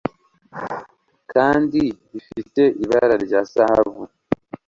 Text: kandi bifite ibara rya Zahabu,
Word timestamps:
kandi 1.33 1.81
bifite 2.11 2.61
ibara 2.83 3.15
rya 3.25 3.41
Zahabu, 3.51 4.03